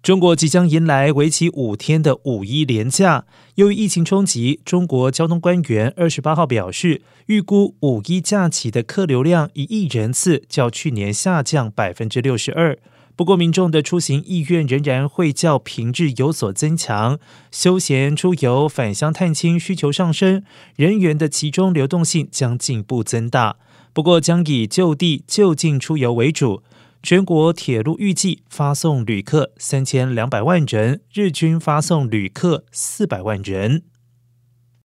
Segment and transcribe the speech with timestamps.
[0.00, 3.26] 中国即将迎来为期五天的五一连假。
[3.56, 12.78] 由于疫情冲击，中国交通官员二十八号表示，预估五一假期的客流量一亿人次，较去年下降百分之六十二。
[13.16, 17.18] 不过，民众的出行意愿仍然会较平日有所增强，
[17.50, 20.44] 休闲出游、返乡探亲需求上升，
[20.76, 23.56] 人员的集中流动性将进一步增大。
[23.92, 26.62] 不过，将以就地就近出游为主。
[27.02, 33.84] 全国铁路预计发送旅客三千两百万人，日均发送旅客四百万人。